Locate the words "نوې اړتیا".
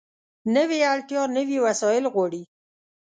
0.55-1.21